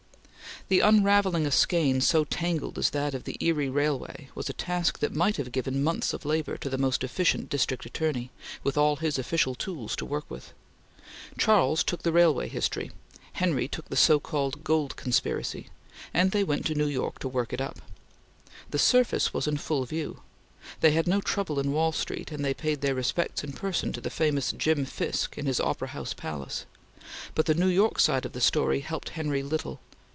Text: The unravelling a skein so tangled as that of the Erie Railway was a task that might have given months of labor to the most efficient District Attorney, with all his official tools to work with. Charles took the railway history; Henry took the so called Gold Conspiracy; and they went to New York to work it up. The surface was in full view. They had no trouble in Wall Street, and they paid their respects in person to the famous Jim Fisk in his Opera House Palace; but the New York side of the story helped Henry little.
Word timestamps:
The 0.67 0.79
unravelling 0.79 1.45
a 1.45 1.51
skein 1.51 1.99
so 1.99 2.23
tangled 2.23 2.77
as 2.77 2.91
that 2.91 3.13
of 3.13 3.25
the 3.25 3.35
Erie 3.45 3.67
Railway 3.67 4.29
was 4.35 4.47
a 4.49 4.53
task 4.53 4.99
that 4.99 5.13
might 5.13 5.35
have 5.35 5.51
given 5.51 5.83
months 5.83 6.13
of 6.13 6.23
labor 6.23 6.55
to 6.59 6.69
the 6.69 6.77
most 6.77 7.03
efficient 7.03 7.49
District 7.49 7.85
Attorney, 7.85 8.31
with 8.63 8.77
all 8.77 8.95
his 8.95 9.19
official 9.19 9.53
tools 9.53 9.97
to 9.97 10.05
work 10.05 10.23
with. 10.31 10.53
Charles 11.37 11.83
took 11.83 12.03
the 12.03 12.13
railway 12.13 12.47
history; 12.47 12.91
Henry 13.33 13.67
took 13.67 13.89
the 13.89 13.97
so 13.97 14.17
called 14.17 14.63
Gold 14.63 14.95
Conspiracy; 14.95 15.67
and 16.13 16.31
they 16.31 16.43
went 16.45 16.65
to 16.67 16.75
New 16.75 16.87
York 16.87 17.19
to 17.19 17.27
work 17.27 17.51
it 17.51 17.59
up. 17.59 17.81
The 18.69 18.79
surface 18.79 19.33
was 19.33 19.47
in 19.47 19.57
full 19.57 19.83
view. 19.83 20.21
They 20.79 20.91
had 20.91 21.05
no 21.07 21.19
trouble 21.19 21.59
in 21.59 21.73
Wall 21.73 21.91
Street, 21.91 22.31
and 22.31 22.45
they 22.45 22.53
paid 22.53 22.79
their 22.79 22.95
respects 22.95 23.43
in 23.43 23.51
person 23.51 23.91
to 23.91 23.99
the 23.99 24.09
famous 24.09 24.53
Jim 24.53 24.85
Fisk 24.85 25.37
in 25.37 25.47
his 25.47 25.59
Opera 25.59 25.89
House 25.89 26.13
Palace; 26.13 26.63
but 27.35 27.45
the 27.45 27.55
New 27.55 27.67
York 27.67 27.99
side 27.99 28.23
of 28.25 28.31
the 28.31 28.39
story 28.39 28.79
helped 28.79 29.09
Henry 29.09 29.43
little. 29.43 29.81